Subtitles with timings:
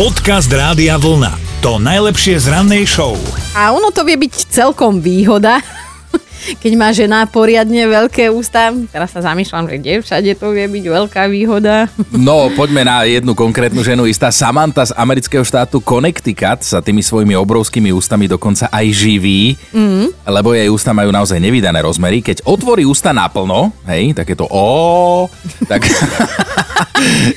[0.00, 1.60] Podcast Rádia Vlna.
[1.60, 3.20] To najlepšie z rannej show.
[3.52, 5.60] A ono to vie byť celkom výhoda,
[6.64, 8.72] keď má žena poriadne veľké ústa.
[8.88, 11.84] Teraz sa zamýšľam, že kde všade to vie byť veľká výhoda.
[12.16, 14.08] No, poďme na jednu konkrétnu ženu.
[14.08, 20.24] Istá Samantha z amerického štátu Connecticut sa tými svojimi obrovskými ústami dokonca aj živí, mm.
[20.24, 22.24] lebo jej ústa majú naozaj nevydané rozmery.
[22.24, 25.28] Keď otvorí ústa naplno, hej, takéto o,
[25.68, 25.84] tak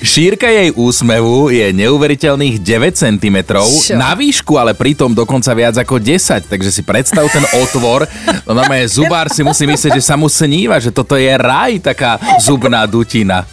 [0.04, 3.96] šírka jej úsmevu je neuveriteľných 9 cm, Čo?
[3.96, 8.06] na výšku ale pritom dokonca viac ako 10, takže si predstav ten otvor,
[8.46, 12.20] no normálne zubár si musí myslieť, že sa mu sníva, že toto je raj, taká
[12.39, 13.47] zubná dutina.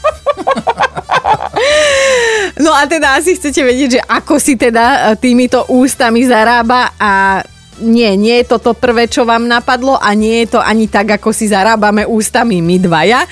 [2.61, 7.41] No a teda asi chcete vedieť, že ako si teda e, týmito ústami zarába a
[7.81, 11.17] nie, nie je to to prvé, čo vám napadlo a nie je to ani tak,
[11.17, 13.25] ako si zarábame ústami my dvaja.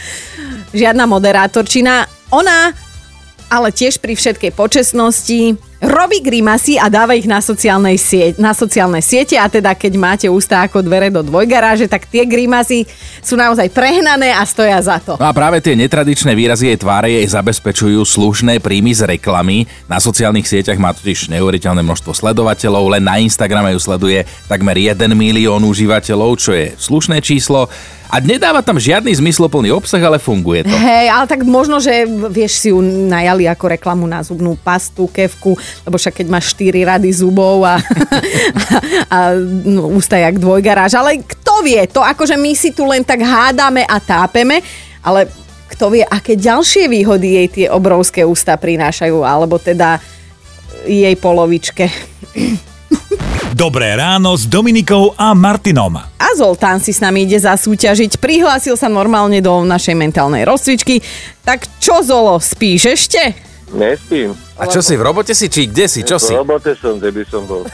[0.73, 2.18] Žiadna moderátorčina.
[2.29, 2.77] Ona
[3.49, 8.99] ale tiež pri všetkej počesnosti robí grimasy a dáva ich na, sociálnej sieť, na sociálne
[8.99, 12.85] siete a teda keď máte ústa ako dvere do dvojgaráže, tak tie grimasy
[13.23, 15.15] sú naozaj prehnané a stoja za to.
[15.17, 19.71] No a práve tie netradičné výrazy jej tváre jej zabezpečujú slušné príjmy z reklamy.
[19.87, 24.99] Na sociálnych sieťach má totiž neuveriteľné množstvo sledovateľov, len na Instagrame ju sleduje takmer 1
[25.15, 27.71] milión užívateľov, čo je slušné číslo.
[28.09, 30.73] A nedáva tam žiadny zmysloplný obsah, ale funguje to.
[30.73, 35.53] Hej, ale tak možno, že vieš si ju najali ako reklamu na zubnú pastu, kevku,
[35.85, 37.77] lebo však keď máš 4 rady zubov a,
[38.65, 38.65] a,
[39.13, 39.19] a
[39.65, 40.97] no, ústa jak dvojgaráž.
[40.97, 44.65] Ale kto vie, to akože my si tu len tak hádame a tápeme,
[45.05, 45.29] ale
[45.69, 50.01] kto vie, aké ďalšie výhody jej tie obrovské ústa prinášajú, alebo teda
[50.89, 51.93] jej polovičke.
[53.59, 55.99] Dobré ráno s Dominikou a Martinom.
[55.99, 58.23] A Zoltán si s nami ide zasúťažiť.
[58.23, 61.03] Prihlásil sa normálne do našej mentálnej rozcvičky.
[61.43, 63.35] Tak čo, Zolo, spíš ešte?
[63.75, 64.31] Nespím.
[64.55, 66.39] A čo si, v robote si, či kde si, čo si?
[66.39, 67.67] V robote som, kde by som bol.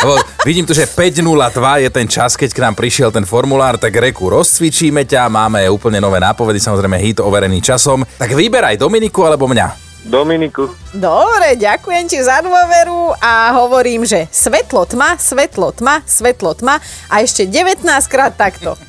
[0.00, 3.92] Lebo vidím tu, že 5.02 je ten čas, keď k nám prišiel ten formulár, tak
[3.92, 8.08] reku rozcvičíme ťa, máme úplne nové nápovedy, samozrejme hit overený časom.
[8.16, 9.83] Tak vyberaj Dominiku alebo mňa.
[10.04, 10.68] Dominiku.
[10.92, 16.76] Dobre, ďakujem ti za dôveru a hovorím, že svetlo tma, svetlo tma, svetlo tma
[17.08, 18.76] a ešte 19 krát takto.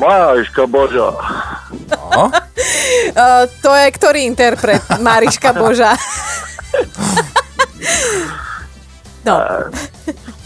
[0.00, 1.14] Máška Boža.
[1.88, 2.28] No?
[2.28, 4.82] Uh, to je ktorý interpret?
[5.00, 5.94] Mariška Boža.
[9.24, 9.40] No,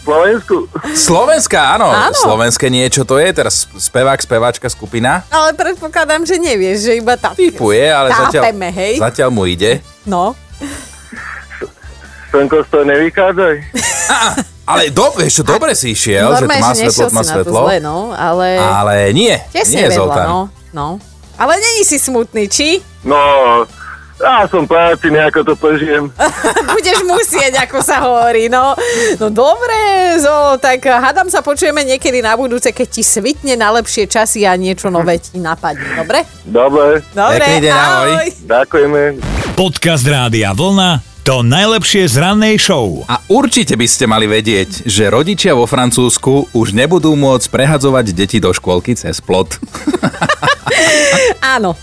[0.09, 0.57] Slovensku.
[0.91, 1.89] Slovenská, áno.
[1.93, 2.17] Áno.
[2.17, 5.21] Slovenské niečo to je, teraz spevák, speváčka, skupina.
[5.29, 7.37] ale predpokladám, že nevieš, že iba tak.
[7.37, 8.97] Typuje, ale zatiaľ, Tápeme, hej?
[8.97, 9.85] zatiaľ mu ide.
[10.09, 10.33] No.
[12.29, 13.53] Slnko z toho nevychádzaj.
[14.69, 17.33] Ale do, vieš čo, dobre si išiel, že Normálne, má že svetlo, má na to
[17.41, 17.61] svetlo.
[17.65, 18.47] zle, no, ale...
[18.53, 20.27] Ale nie, Tesne nie vedľa, Zoltán.
[20.29, 20.87] no, no.
[21.41, 22.77] Ale není si smutný, či?
[23.01, 23.17] No,
[24.19, 26.11] ja som práci, nejako to prežijem.
[26.75, 28.75] Budeš musieť, ako sa hovorí, no.
[29.15, 29.75] No dobre,
[30.19, 34.53] zo, tak hádam sa počujeme niekedy na budúce, keď ti svitne na lepšie časy a
[34.53, 36.27] niečo nové ti napadne, dobre?
[36.43, 38.25] Dobre, Dobre, Pekný deň, ahoj.
[38.43, 39.01] ďakujeme.
[39.53, 41.03] Podcast Rádia Vlna.
[41.19, 43.05] To najlepšie z rannej show.
[43.05, 48.41] A určite by ste mali vedieť, že rodičia vo Francúzsku už nebudú môcť prehadzovať deti
[48.41, 49.61] do škôlky cez plot.
[51.55, 51.77] Áno.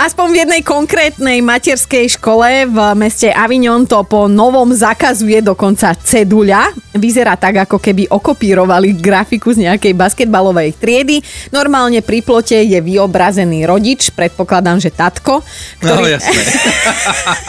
[0.00, 6.72] Aspoň v jednej konkrétnej materskej škole v meste Avignon to po novom zakazuje dokonca ceduľa.
[6.96, 11.20] Vyzerá tak, ako keby okopírovali grafiku z nejakej basketbalovej triedy.
[11.52, 15.44] Normálne pri plote je vyobrazený rodič, predpokladám, že tatko,
[15.84, 16.40] ktorý, No, jasné.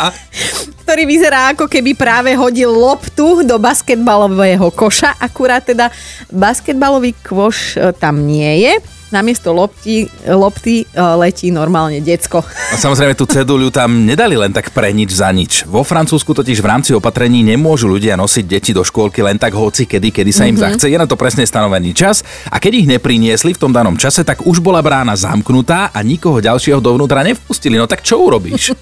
[0.83, 5.87] ktorý vyzerá ako keby práve hodil loptu do basketbalového koša, akurát teda
[6.27, 8.73] basketbalový kvoš e, tam nie je.
[9.13, 12.41] Namiesto lopty, lopty e, letí normálne decko.
[12.41, 15.69] A samozrejme tú ceduľu tam nedali len tak pre nič za nič.
[15.69, 19.85] Vo Francúzsku totiž v rámci opatrení nemôžu ľudia nosiť deti do škôlky len tak hoci
[19.85, 20.81] kedy, kedy sa im mm-hmm.
[20.81, 20.89] zachce.
[20.89, 24.49] Je na to presne stanovený čas a keď ich nepriniesli v tom danom čase, tak
[24.49, 27.77] už bola brána zamknutá a nikoho ďalšieho dovnútra nevpustili.
[27.77, 28.73] No tak čo urobíš?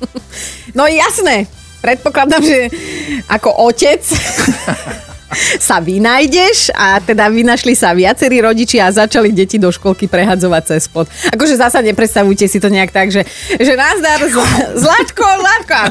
[0.72, 1.52] No jasné,
[1.84, 2.72] predpokladám, že
[3.28, 4.00] ako otec
[5.60, 10.88] sa vynajdeš a teda vynašli sa viacerí rodičia a začali deti do školky prehadzovať cez
[10.88, 11.08] spod.
[11.32, 13.24] Akože zasa nepredstavujte si to nejak tak, že,
[13.58, 15.86] že nazdar, zl- Zlatko, Zlatko a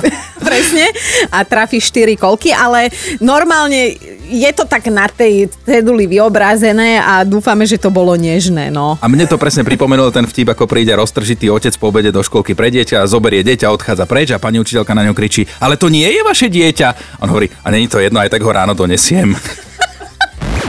[0.48, 0.86] presne
[1.30, 2.90] a trafíš 4 kolky, ale
[3.22, 3.96] normálne
[4.32, 8.96] je to tak na tej ceduli vyobrazené a dúfame, že to bolo nežné, no.
[8.98, 12.56] A mne to presne pripomenulo ten vtip, ako príde roztržitý otec po obede do školky
[12.56, 15.92] pre dieťa a zoberie dieťa, odchádza preč a pani učiteľka na ňo kričí, ale to
[15.92, 17.20] nie je vaše dieťa.
[17.20, 19.36] On hovorí, a není to jedno, aj tak ho ráno donesiem.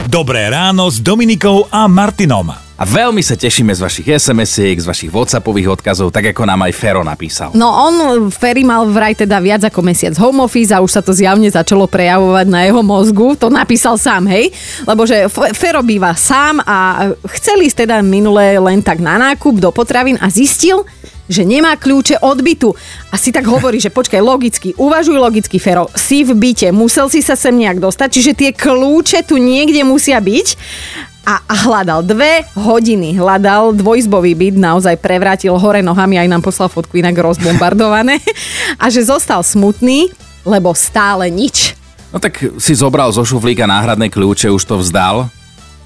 [0.04, 2.63] Dobré ráno s Dominikou a Martinom.
[2.74, 6.74] A veľmi sa tešíme z vašich SMS-iek, z vašich WhatsAppových odkazov, tak ako nám aj
[6.74, 7.54] Fero napísal.
[7.54, 11.14] No on, Ferry mal vraj teda viac ako mesiac home office a už sa to
[11.14, 13.38] zjavne začalo prejavovať na jeho mozgu.
[13.38, 14.50] To napísal sám, hej?
[14.90, 19.70] Lebo že Fero býva sám a chcel ísť teda minulé len tak na nákup do
[19.70, 20.82] potravín a zistil,
[21.30, 22.74] že nemá kľúče od bytu.
[23.08, 27.22] A si tak hovorí, že počkaj, logicky, uvažuj logicky, Fero, si v byte, musel si
[27.22, 30.58] sa sem nejak dostať, čiže tie kľúče tu niekde musia byť
[31.24, 36.68] a, a hľadal dve hodiny, hľadal dvojizbový byt, naozaj prevrátil hore nohami, aj nám poslal
[36.68, 38.20] fotku inak rozbombardované
[38.82, 40.12] a že zostal smutný,
[40.44, 41.72] lebo stále nič.
[42.12, 45.26] No tak si zobral zo šuflíka náhradné kľúče, už to vzdal,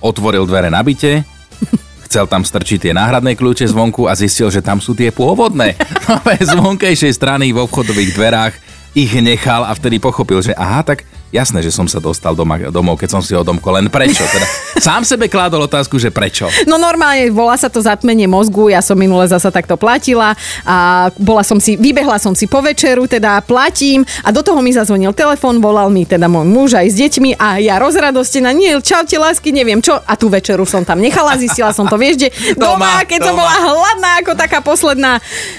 [0.02, 1.22] otvoril dvere na byte,
[2.10, 5.78] chcel tam strčiť tie náhradné kľúče zvonku a zistil, že tam sú tie pôvodné.
[6.08, 8.54] No z vonkejšej strany v obchodových dverách
[8.96, 12.96] ich nechal a vtedy pochopil, že aha, tak jasné, že som sa dostal doma, domov,
[12.96, 13.76] keď som si odomkol.
[13.76, 14.24] Len prečo?
[14.24, 14.46] Teda
[14.88, 16.48] sám sebe kládol otázku, že prečo.
[16.64, 20.32] No normálne volá sa to zatmenie mozgu, ja som minule zasa takto platila
[20.64, 24.72] a bola som si, vybehla som si po večeru, teda platím a do toho mi
[24.72, 29.16] zazvonil telefon, volal mi teda môj muž aj s deťmi a ja rozradostená, nie, čaute
[29.20, 32.28] lásky, neviem čo a tú večeru som tam nechala, zistila som to, vieš, kde
[32.62, 33.42] doma, Doma, keď som doma.
[33.44, 35.12] bola hladná ako taká posledná,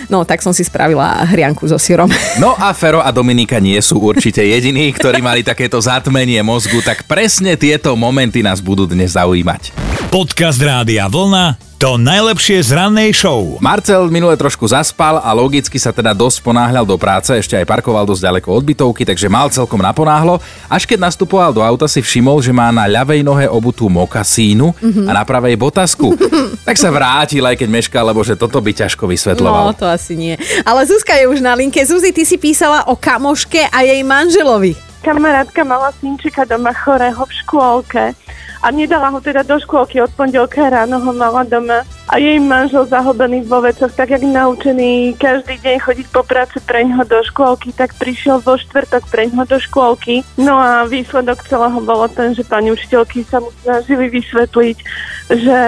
[0.10, 2.10] no tak som si spravila hrianku so syrom.
[2.42, 7.03] No a Fero a Dominika nie sú určite jediní, ktorí mali takéto zatmenie mozgu, tak
[7.03, 9.75] presne tieto momenty nás budú dnes zaujímať.
[10.07, 13.56] Podcast Rádia Vlna to najlepšie z rannej show.
[13.63, 18.03] Marcel minule trošku zaspal a logicky sa teda dosť ponáhľal do práce, ešte aj parkoval
[18.03, 20.44] dosť ďaleko od bytovky, takže mal celkom naponáhlo.
[20.67, 24.75] Až keď nastupoval do auta si všimol, že má na ľavej nohe obutú mokasínu
[25.07, 26.19] a na pravej botasku.
[26.67, 29.71] tak sa vrátil, aj keď meškal, lebo že toto by ťažko No, vysvetloval.
[29.75, 30.35] to asi nie.
[30.67, 31.79] Ale Zuzka je už na linke.
[31.83, 34.88] Zuzi, ty si písala o kamoške a jej manželovi.
[35.00, 38.04] Kamarátka mala synčika doma chorého v škôlke
[38.60, 42.84] a nedala ho teda do škôlky od pondelka ráno ho mala doma a jej manžel
[42.84, 47.96] zahobený vo vecoch, tak jak naučený každý deň chodiť po práci preňho do škôlky, tak
[47.96, 50.25] prišiel vo štvrtok preňho do škôlky.
[50.36, 54.78] No a výsledok celého bolo ten, že pani učiteľky sa mu snažili vysvetliť,
[55.31, 55.60] že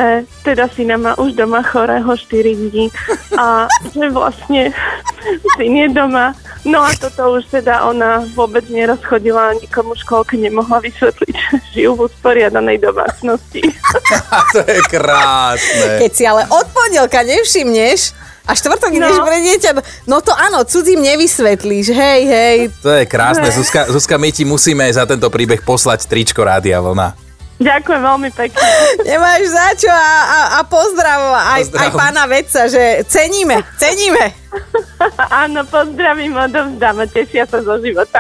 [0.44, 2.92] teda syna má už doma chorého 4 dní
[3.38, 4.74] a že vlastne
[5.56, 6.36] syn je doma.
[6.61, 11.55] No a toto už teda ona vôbec nerozchodila a nikomu v škôlke nemohla vysvetliť, že
[11.73, 13.65] žijú v usporiadanej domácnosti.
[14.53, 15.97] to je krásne.
[15.97, 18.13] Keď si ale od pondelka nevšimneš
[18.43, 19.25] a štvrtok ideš No.
[19.25, 19.69] pre dieťa,
[20.05, 22.57] no to áno, cudzím nevysvetlíš, hej, hej.
[22.81, 23.49] To je krásne.
[23.49, 27.31] Zuzka, Zuzka, my ti musíme za tento príbeh poslať tričko Rádia Vlna.
[27.61, 28.65] Ďakujem veľmi pekne.
[29.05, 31.19] Nemáš za čo a, a, a pozdrav
[31.55, 31.81] aj, Pozdrav.
[31.85, 34.33] aj pána vedca, že ceníme, ceníme.
[35.45, 38.17] Áno, pozdravím, odovzdám a tešia sa zo života.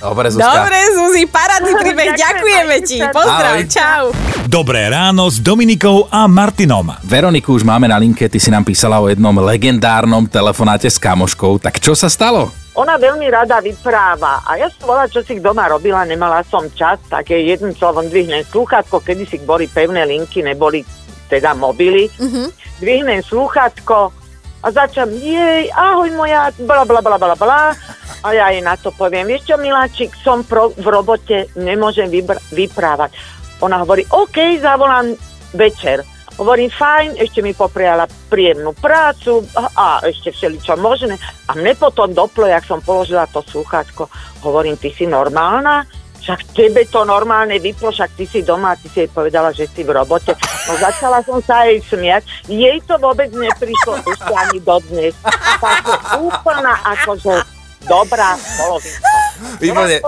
[0.00, 0.48] Dobre, Zuzka.
[0.48, 2.98] Dobre, Zuzi, parádny príbeh, Ďakujem, ďakujeme ti.
[3.12, 3.68] Pozdrav, Ahoj.
[3.68, 4.04] čau.
[4.48, 6.88] Dobré ráno s Dominikou a Martinom.
[7.04, 11.60] Veroniku už máme na linke, ty si nám písala o jednom legendárnom telefonáte s kamoškou.
[11.60, 12.48] Tak čo sa stalo?
[12.80, 16.96] Ona veľmi rada vypráva a ja som bola, čo si doma robila, nemala som čas,
[17.12, 20.80] tak jej jedným slovom dvihnem slúchatko, kedy si boli pevné linky, neboli
[21.28, 22.08] teda mobily.
[22.16, 22.46] Mm-hmm.
[22.80, 24.16] Dvihnem slúchatko
[24.64, 27.76] a začam, jej, ahoj moja, bla bla bla bla bla.
[28.20, 32.40] A ja jej na to poviem, vieš čo, miláčik, som pro, v robote, nemôžem vybr-
[32.52, 33.16] vyprávať.
[33.64, 35.16] Ona hovorí, OK, zavolám
[35.56, 36.04] večer.
[36.40, 41.20] Hovorím, fajn, ešte mi popriala príjemnú prácu a, a ešte všeličo možné.
[41.48, 44.08] A mne potom doplo, jak som položila to slúchačko,
[44.40, 45.84] hovorím, ty si normálna?
[46.20, 49.80] Však tebe to normálne vyplo, však ty si doma, ty si jej povedala, že si
[49.80, 50.36] v robote.
[50.68, 52.28] No začala som sa jej smiať.
[52.44, 55.16] Jej to vôbec neprišlo ešte ani dodnes.
[55.60, 57.59] Takže úplná akože
[57.90, 59.10] dobrá polovička.
[59.58, 59.98] Výborne.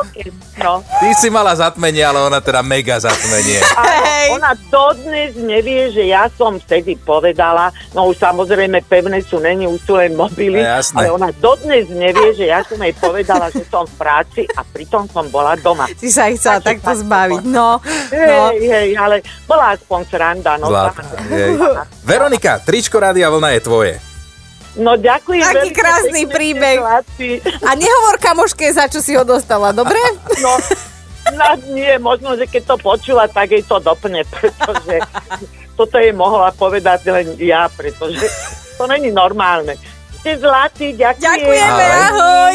[0.60, 0.84] No.
[0.84, 3.64] Ty si mala zatmenie, ale ona teda mega zatmenie.
[3.74, 9.64] Áno, ona dodnes nevie, že ja som vtedy povedala, no už samozrejme pevné sú, není
[9.64, 10.96] už sú len mobily, No, jasné.
[11.00, 15.08] ale ona dodnes nevie, že ja som jej povedala, že som v práci a pritom
[15.08, 15.88] som bola doma.
[15.96, 17.50] Si sa ich chcela Také takto zbaviť, bolo.
[17.50, 17.68] no.
[18.12, 18.42] Hej, no.
[18.52, 20.52] hej, ale bola aspoň sranda.
[20.60, 20.68] No.
[22.04, 23.94] Veronika, tričko Rádia Vlna je tvoje.
[24.78, 25.44] No ďakujem.
[25.44, 26.78] Taký veľmi krásny príbeh.
[26.80, 27.28] chlapci.
[27.64, 29.98] A nehovor kamoške, za čo si ho dostala, dobre?
[30.40, 30.52] No,
[31.36, 35.02] no, nie, možno, že keď to počula, tak jej to doplne, pretože
[35.78, 38.26] toto jej mohla povedať len ja, pretože
[38.76, 39.76] to není normálne.
[40.22, 41.26] Ste zlatí, ďakujem.
[41.26, 42.54] Ďakujeme, Ahoj.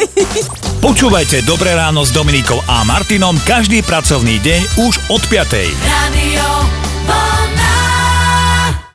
[0.78, 5.74] Počúvajte Dobré ráno s Dominikou a Martinom každý pracovný deň už od 5.
[5.84, 6.46] Radio